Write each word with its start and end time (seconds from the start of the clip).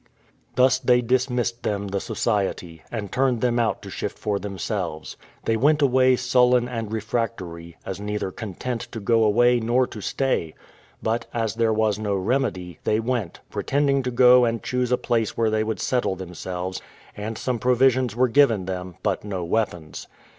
Thus 0.55 0.79
they 0.79 1.01
dismissed 1.03 1.61
them 1.61 1.89
the 1.89 1.99
society, 1.99 2.81
and 2.89 3.11
turned 3.11 3.41
them 3.41 3.59
out 3.59 3.83
to 3.83 3.91
shift 3.91 4.17
for 4.17 4.39
themselves. 4.39 5.15
They 5.45 5.55
went 5.55 5.79
away 5.83 6.15
sullen 6.15 6.67
and 6.67 6.91
refractory, 6.91 7.77
as 7.85 7.99
neither 8.01 8.31
content 8.31 8.81
to 8.93 8.99
go 8.99 9.23
away 9.23 9.59
nor 9.59 9.85
to 9.85 10.01
stay: 10.01 10.55
but, 11.03 11.27
as 11.35 11.53
there 11.53 11.71
was 11.71 11.99
no 11.99 12.15
remedy, 12.15 12.79
they 12.83 12.99
went, 12.99 13.41
pretending 13.51 14.01
to 14.01 14.09
go 14.09 14.43
and 14.43 14.63
choose 14.63 14.91
a 14.91 14.97
place 14.97 15.37
where 15.37 15.51
they 15.51 15.63
would 15.63 15.79
settle 15.79 16.15
themselves; 16.15 16.81
and 17.15 17.37
some 17.37 17.59
provisions 17.59 18.15
were 18.15 18.27
given 18.27 18.65
them, 18.65 18.95
but 19.03 19.23
no 19.23 19.43
weapons. 19.43 20.07